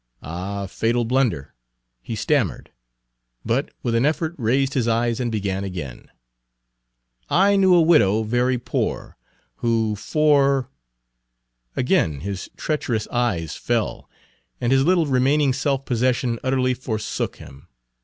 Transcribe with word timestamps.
Ah, 0.23 0.65
fatal 0.65 1.05
blunder! 1.05 1.53
He 2.01 2.15
stammered, 2.15 2.71
but 3.45 3.69
with 3.83 3.93
an 3.93 4.03
effort 4.03 4.33
raised 4.39 4.73
his 4.73 4.87
eyes 4.87 5.19
and 5.19 5.31
began 5.31 5.63
again: 5.63 6.07
Page 7.29 7.29
163 7.29 7.37
"I 7.37 7.55
knew 7.55 7.75
a 7.75 7.83
widow 7.83 8.23
very 8.23 8.57
poor, 8.57 9.15
Who 9.57 9.95
four" 9.95 10.71
Again 11.75 12.21
his 12.21 12.49
treacherous 12.57 13.07
eyes 13.09 13.55
fell, 13.55 14.09
and 14.59 14.71
his 14.71 14.83
little 14.83 15.05
remaining 15.05 15.53
self 15.53 15.85
possession 15.85 16.39
utterly 16.43 16.73
forsook 16.73 17.35
him. 17.35 17.67